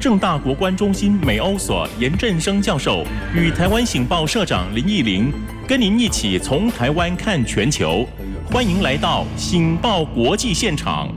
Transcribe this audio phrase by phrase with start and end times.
[0.00, 3.04] 正大国关中心美欧所严振声教授
[3.34, 5.32] 与台湾醒报社长林义玲，
[5.66, 8.06] 跟您一起从台湾看全球。
[8.48, 11.12] 欢迎来到醒报国际现场。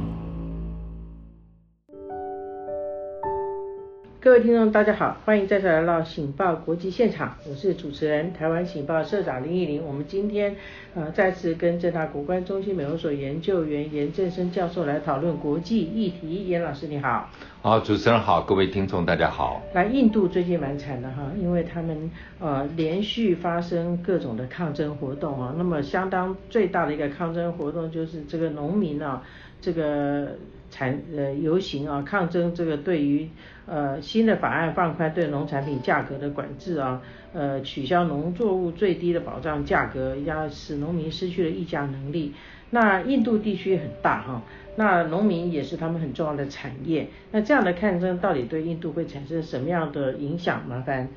[4.23, 9.83] 各位听众，大家好，欢迎再次来到《醒报国际现场》，我是主持人台湾醒报社长林义玲。
[9.83, 10.55] 我们今天
[10.93, 16.47] 呃再次跟正大国关中心美容所研究员严正生教授来讨论国际议题。
[16.47, 17.31] 严老师你好，
[17.63, 19.59] 好，主持人好，各位听众大家好。
[19.73, 29.23] 来，印度最近蛮惨的哈，因为他们呃连续发生各种的抗争活动啊，那么相当最大的一个抗争活动就是这个农民啊，
[29.59, 30.33] 这个。
[30.73, 33.27] 产呃游行啊，抗争这个对于
[33.65, 37.01] 呃新的法案放宽对农产品价格的管制啊，
[37.31, 42.33] 呃取消农作物最低的保障价格，要使农民失去了议价能力。
[42.71, 44.41] 那印度地区很大哈，
[44.75, 47.07] 那农民也是他们很重要的产业。
[47.31, 50.61] 那这样的抗争到底对印度会产生什么样的影响？
[50.67, 51.07] 麻烦。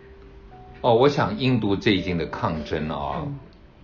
[0.81, 3.27] 哦，我想印度最近的抗争啊，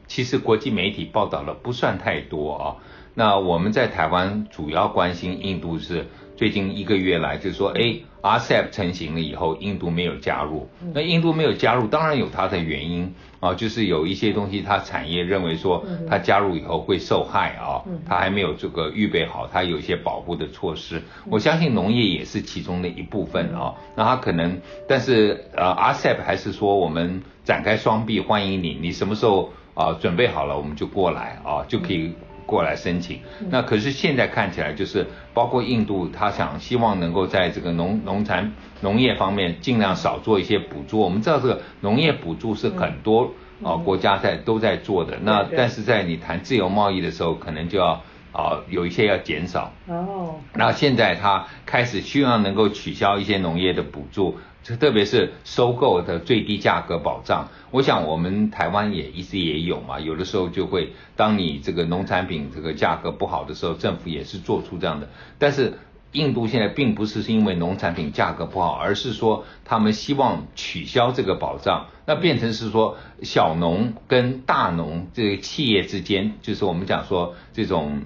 [0.07, 2.77] 其实国际媒体报道了不算太多啊。
[3.15, 6.07] 那我们在台湾主要关心印度是
[6.41, 10.71] 最近一个月来，就是说，哎，RCEP 成型了以后，印度没有加入。
[10.95, 21.03] 那印度没有加入，当然有它的原因啊，就是有一些东西，它产业认为说，它加入以后会受害啊，它还没有这个预备好，它有一些保护的措施。
[21.29, 23.75] 我相信农业也是其中的一部分啊。
[23.95, 32.15] 那它可能，但是呃，RCEP 还是说我们展开双臂欢迎你，你什么时候啊准备好了，我们就过来啊，就可以。
[32.51, 40.99] 过来申请，那可是现在看起来就是包括印度，他想希望能够在这个农农产农业方面尽量少做一些补助。
[40.99, 43.31] 我们知道这个农业补助是很多
[43.63, 49.73] 啊国家在都在做的，那但是在你谈自由贸易的时候，可能就要啊有一些要减少。
[49.87, 54.37] 哦，那现在他开始希望能够取消一些农业的补助。
[54.63, 65.09] 这特别是收购的最低价格保障，我想我们台湾也一直也有嘛，有的时候就会，当你这个农产品这个价格不好的时候，政府也是做出这样的。
[65.39, 65.79] 但是
[66.13, 78.03] 印度现在并不是是因为农产品价格不好，而是说他们希望取消这个保障，那变成是说小农跟大农这个企业之间，就是我们讲说这种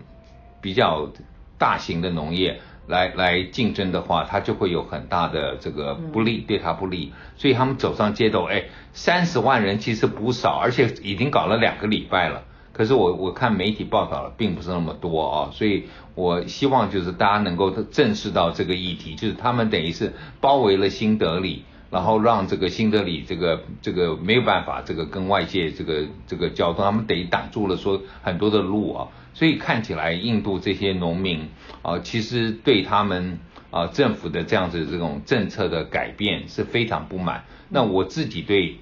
[0.61, 1.11] 比较
[1.59, 2.61] 大型的农业。
[2.87, 12.43] 来来竞争的话，他就会有很大的这个不利，对他不利，所以他们走上街头，哎，三十万人其实不少，而且已经搞了两个礼拜了。
[12.73, 15.85] 可是我我看媒体报道了，并不是那么多啊，所以
[16.15, 21.65] 我希望就是大家能够正视到这个议题，就是他们等于是包围了新德里。
[21.91, 31.49] 然后让这个新德里这个这个没有办法这个跟外界这个这个交通，他们等于挡住了说很多的路啊，所以看起来印度这些农民
[31.83, 33.39] 啊，其实对他们
[33.71, 37.45] 啊政府的这样子这种政策的改变是非常不满。
[37.69, 38.79] 那我自己对。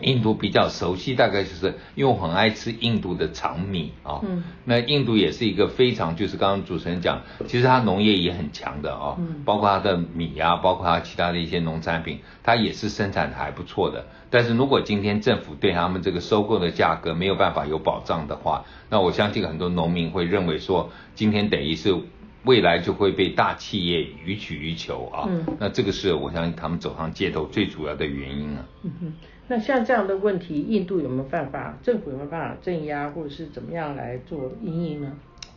[0.00, 4.20] 印度比较熟悉，大概就是因为我很爱吃印度的长米啊。
[4.22, 4.44] 嗯。
[4.64, 9.16] 那印度也是一个非常，就是刚刚主持人讲，其实它农业也很强的啊。
[9.18, 9.42] 嗯。
[9.44, 14.04] 包括它的米啊，包括它其他的一些农产品，它也是生产的还不错的。
[14.28, 21.96] 但是如果今天政府对他们这个收购的价格没有办法有保障的话，那我相信很多农民会认为说，今天等于是
[22.44, 25.24] 未来就会被大企业予取予求啊。
[25.28, 25.56] 嗯。
[25.58, 28.64] 那这个是我相信他们走上街头最主要的原因啊。
[28.82, 29.12] 嗯哼。
[29.48, 31.78] 那像这样的问题，印度有没有办法？
[31.82, 35.12] 政府有没有办法镇压，或者是怎么样来做阴影呢？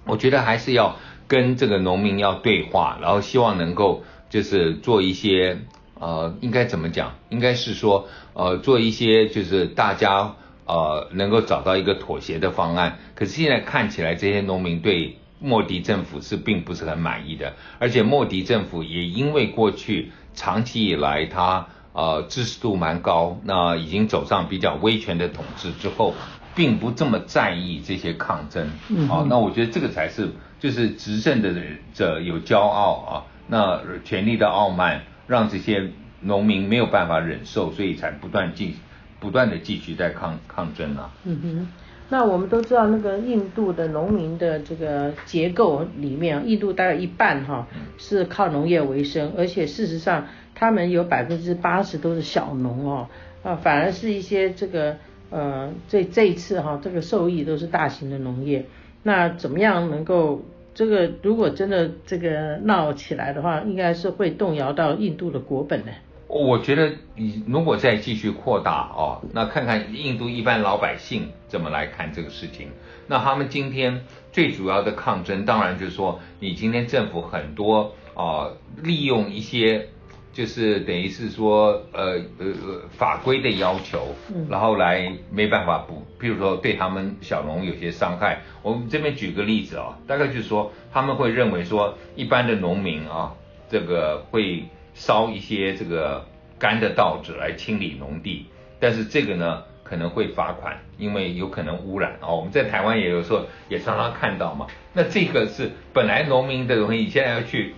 [0.06, 0.96] 我觉得还是要
[1.28, 5.58] 跟这个农民要对话，然后希望能够就是做一些
[6.00, 7.16] 呃，应该怎么讲？
[7.30, 10.36] 应该是说呃，做一些就是大家
[10.68, 13.00] 呃能够找到一个妥协的方案。
[13.16, 21.70] 可是现在看起来，这些农民对莫迪政府是并不是很满意的，而且莫迪政府也因为过去长期以来他。
[21.92, 26.14] 呃，支持度蛮高，那已经走上比较威权的统治之后，
[26.56, 28.70] 并不这么在意这些抗争。
[28.90, 31.52] 嗯好，那我觉得这个才是，就是执政的
[31.94, 33.12] 者有骄傲啊，
[33.48, 35.92] 那权力的傲慢让这些
[36.22, 38.76] 农民没有办法忍受，所以才不断进
[39.20, 41.10] 不断的继续在抗抗争啊。
[41.24, 41.68] 嗯哼，
[42.10, 50.28] 那我们都知道那个印度的农民的这个结构里面，印度大概一半哈是靠农业为生，而且事实上。
[50.60, 53.08] 他们有百分之八十都是小农哦，
[53.44, 54.98] 啊，反而是一些这个
[55.30, 58.66] 呃，这这一次哈，这个受益都是大型的农业。
[59.04, 65.94] 那怎么样能够这个如果真的这个闹起来的话，应该是会动摇到印度的国本的。
[66.28, 72.68] 我觉得你如果再继续扩大哦，那看看印度一般老百姓怎么来看这个事情。
[73.08, 74.02] 那他们今天
[74.34, 78.52] 最主要的抗争，当然就是说，你今天政府很多啊，
[78.84, 79.88] 利用一些。
[80.32, 84.16] 就是等于是说，呃呃呃法规的要求，
[84.48, 88.42] 然后来没办法补，譬如说对他们小农有些伤害。
[88.62, 93.34] 我们这边举个例子啊，大概就是说他们会认为说，一般的农民啊，
[93.70, 96.26] 这个会烧一些这个
[96.60, 98.46] 干的稻子来清理农地，
[98.80, 102.30] 但是这个呢可能会罚款，因为有可能污染啊。
[102.30, 104.68] 我们在台湾也有时候也常常看到嘛。
[104.94, 107.74] 那这个是本来农民的东西，现在要去。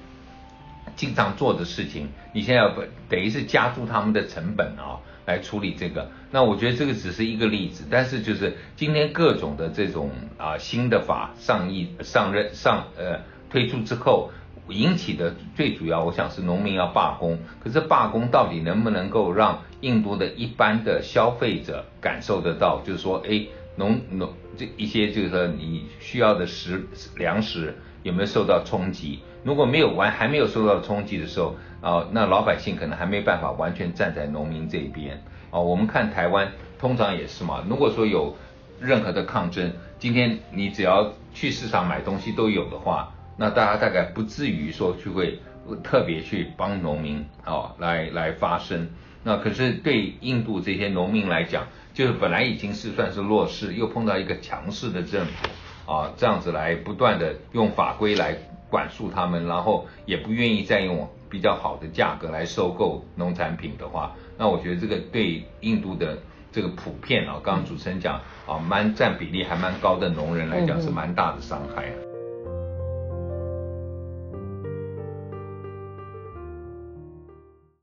[0.96, 2.74] 经常做的事情，你现在要
[3.10, 6.10] 等于是加注他们的成本啊，来处理这个。
[6.32, 13.20] 那我觉得这个只是一个例子，但是就是今天各种的这种啊新的法上议上任上呃
[13.50, 14.32] 推出之后，
[14.70, 17.40] 引起的最主要，我想是农民要罢工。
[17.64, 22.82] 可是罢工到底能不能够让印度的一般的消费者感受得到？
[22.86, 23.46] 就是说，哎，
[23.76, 26.88] 农农这一些就是说你需要的食
[27.18, 29.20] 粮食有没有受到冲击？
[29.44, 35.60] 如果没有完还没有受到冲击的时候啊，那老百姓可能还没办法完全站在农民这一边啊。
[35.60, 37.64] 我们看台湾通常也是嘛。
[37.68, 38.36] 如果说有
[38.80, 45.40] 任何的抗争，今天你只要去市场买东西都有的话，那大家大概不至于说去会
[45.84, 48.90] 特别去帮农民啊来来发声。
[49.24, 58.38] 那可是对印度这些农民来讲，就是本来已经是算是弱势，又碰到一个强势的政府啊，这样子来不断的用法规来。
[58.72, 66.18] 管束他们，然后也不愿意再用比较好的价格来收购农产品的话，那我觉得这个对印度的
[66.52, 71.92] 这个普遍啊，刚刚主持人讲啊，蛮占比例还蛮高的农人来讲是蛮大的伤害。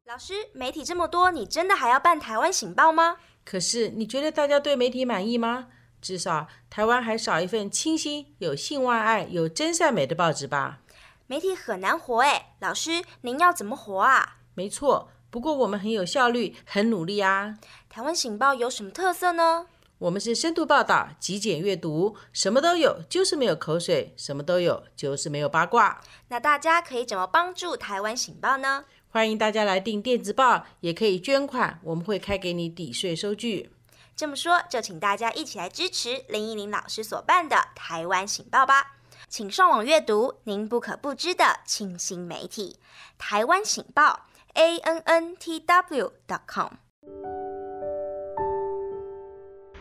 [0.06, 3.16] 老师，媒体这么多，你真的还要办台湾醒报吗？
[3.44, 5.68] 可是你觉得大家对媒体满意吗？
[6.00, 10.80] 至少台湾还少一份清新、有性外爱、有真善美的报纸吧？
[11.26, 14.38] 媒体很难活哎，老师您要怎么活啊？
[14.54, 17.58] 没错，不过我们很有效率，很努力啊。
[17.90, 19.66] 台湾醒报有什么特色呢？
[19.98, 26.00] 我们是深度报道、极简阅读，什么都有，就是没有口水；什么都有，就是没有八卦。
[26.28, 28.84] 那大家可以怎么帮助台湾醒报呢？
[29.10, 33.70] 欢迎大家来订电子报，也可以捐款，我们会开给你抵税收据。
[34.18, 38.96] 这么说，就请大家一起来支持林依林老师所办的《台湾醒报》吧。
[39.28, 42.78] 请上网阅读您不可不知的清新媒体
[43.16, 44.26] 《台湾醒报》
[44.60, 46.72] a n n t w dot com。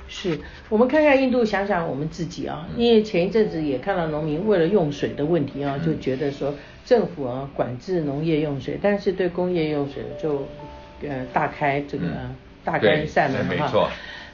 [0.07, 0.39] 是
[0.69, 6.53] 我们看看印度，想想我们自己啊，因为前一阵子也看到农民为了用水的问题啊，就觉得说
[6.85, 10.47] 政府啊管制农业用水，但是对工业用水就
[11.01, 12.05] 呃大开这个
[12.63, 13.89] 大开扇门哈。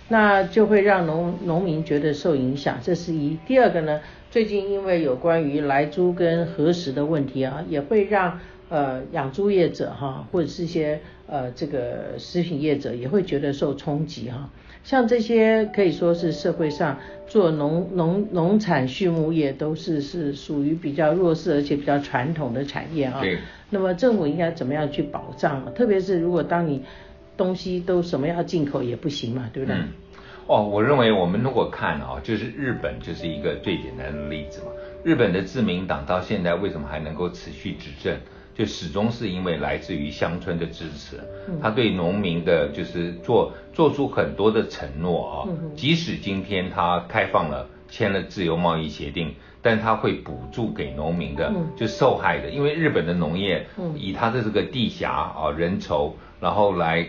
[0.10, 3.38] 那就会让农农民觉得受影响，这是一。
[3.48, 8.40] 第二个呢，最近因为有关于来猪跟核实的问题啊，也会让
[8.70, 14.50] 呃养猪业者哈，或者是一些呃这个食品业者也会觉得受冲击哈。
[14.84, 23.22] 像这些可以说是社会上做农农农产畜牧业都是是属于比较弱势而且比较传统的产业啊。
[23.22, 23.38] 对。
[23.70, 25.74] 那么政府应该怎么样去保障？
[25.74, 26.84] 特别是如果当你
[27.38, 29.78] 东西都什么要进口也不行嘛，对不对？
[30.46, 34.68] 哦，我认为我们如果看啊，就是日本就是一个最简单的例子嘛。
[35.04, 38.18] 日本的自民党到现在为什么还能够持续执政？
[38.56, 41.20] 就始终是因为来自于乡村的支持，
[41.60, 45.50] 他对农民的就是做做出很多的承诺啊。
[45.76, 53.66] 即使今天他开放了签了自由贸易协定，但他会补助给农民的，就受害的，因为日本的农业
[53.96, 56.12] 以它的这个地狭啊人稠。
[56.44, 57.08] 然后来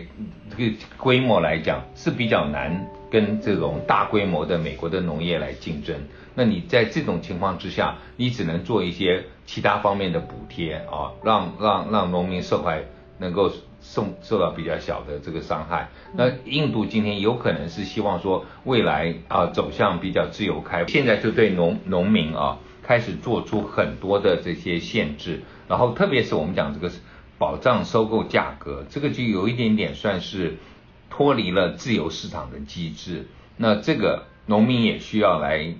[0.49, 5.93] 这个规模来讲是比较难跟这种大规模的美国的农业来竞争。
[6.35, 12.83] 那你在这种情况之下，你只能做一些其他方面的补贴啊，让让让农民受害
[13.17, 13.51] 能够
[13.81, 15.89] 受受到比较小的这个伤害。
[16.13, 26.89] 那印度今天有可能是希望说未来啊走向比较自由开，现在就对农农民啊开始做出很多的这些限制，然后特别是我们讲这个。
[27.37, 30.57] 保障收购价格，这个就有一点点算是
[31.09, 33.27] 脱离了自由市场的机制。
[33.57, 35.75] 那这个农民也需要来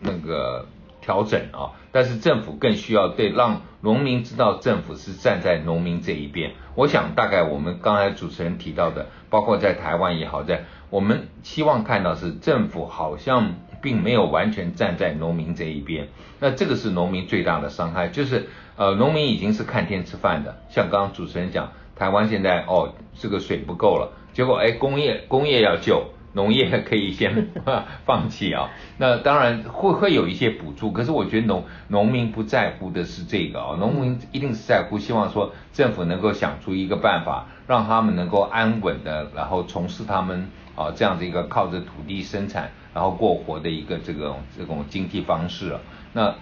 [0.00, 0.66] 那个
[1.00, 6.52] 调整啊，但是政府更需要对让农民知道政府是站在农民这一边。
[6.74, 16.08] 我想大概我们刚才主持人提到的，包括在台湾也好，在我们希望看到是政府好像并没有完全站在农民这一边。
[16.40, 18.46] 那这个是农民最大的伤害，就是。
[18.74, 27.48] 呃，农民已经是看天吃饭的，像刚刚主持人讲，台湾现在哦，这个水不够了，结果哎，工业工业要救，农业可以先
[28.04, 28.70] 放弃啊。
[28.98, 45.80] 那当然会会有一些补助，可是我觉得农农民不在乎的是这个啊，农民一定是在乎，希望说政府能够想出一个办法，让他们能够安稳的，然后从事他们啊这样的一个靠着土地生产然后过活的一个这个这种经济方式啊。
[46.12, 46.34] 那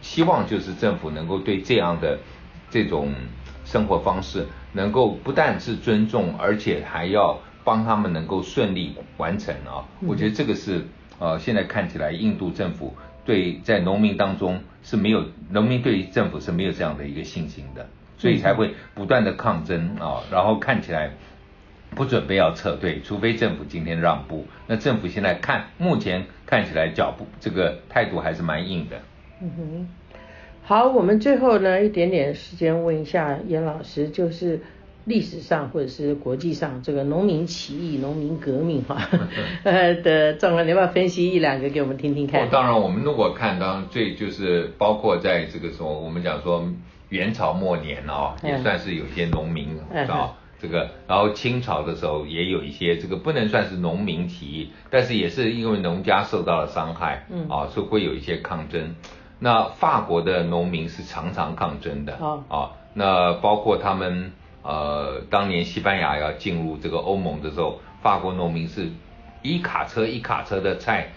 [0.00, 2.18] 希望就是政府能够对这样的
[2.70, 3.14] 这种
[3.64, 9.88] 生活方式能够不但是尊重，而且还要帮他们能够顺利完成啊！
[10.06, 10.84] 我觉得这个是
[11.18, 12.94] 呃，现在看起来印度政府
[13.24, 21.12] 对在农民当中是没有农民对政府是没有这样的一个信心的，所以才会不断的抗争啊，然后看起来
[21.94, 24.44] 不准备要撤退，除非政府今天让步。
[24.66, 29.00] 那政府现在看目前看起来脚步这个态度还是蛮硬的。
[29.40, 29.88] 嗯哼，
[30.62, 34.60] 好，我们最后呢一点点时间问一下严老师，就是
[35.04, 38.96] 历史上或者是国际上这个农民起义、农民革命哈
[39.64, 42.48] 呃的状况，你要不要分析一两个给我们听听看？
[42.50, 46.66] 当然，我们如果看到最就是包括在这个时候，我们讲说
[47.10, 57.46] 元朝末年哦，也算是有些农民啊，这个，然后清朝的时候也有一些这个不能算是农民起义，但是也是因为农家受到了伤害，嗯。
[57.48, 58.94] 啊，所以会有一些抗争。
[59.40, 62.14] 那法国的农民是常常抗争的
[62.48, 64.32] 啊，那包括他们
[64.64, 68.88] 呃，当年西班牙要进入这个欧盟的时候，法国农民是
[69.42, 71.08] 一卡车一卡车的菜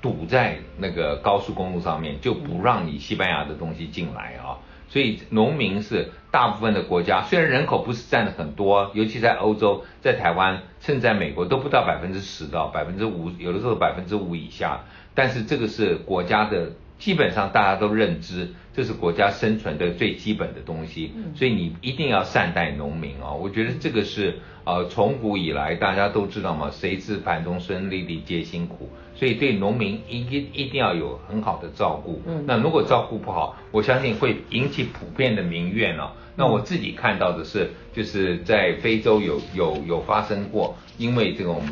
[0.00, 4.56] 堵在那个高速公路上面，就不让你西班牙的东西进来啊。
[4.88, 14.80] 所以农民是大部分的国家，虽然人口不是占的很多，尤其在欧洲，在台湾，甚至在美国都不到百分之十到百分之五，有的时候百分之五以下，
[15.14, 16.72] 但是这个是国家的。
[16.98, 23.32] 基本上大家都认知，这是国家生存的最基本的东西，所以你一定要善待农民啊！
[23.32, 32.22] 我觉得这个是呃，从古以来大家都知道嘛，谁知盘中餐，粒粒皆辛苦，所以对农民一一一定要有很好的照顾。
[32.46, 36.12] 那如果照顾不好，我相信会引起普遍的民怨哦。
[36.36, 41.62] 那我自己看到的是，就是在非洲有有有发生过，因为这种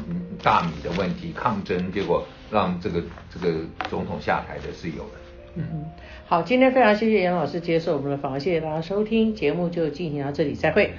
[0.42, 3.02] 大米的问题抗争，结果让这个
[3.33, 3.59] 这个
[3.90, 5.11] 总统下台的是有的。
[5.57, 5.85] 嗯，
[6.26, 10.92] 好，今天非常谢谢杨老师接受我们的访问，谢谢大家收听节目，就进行到这里，再会。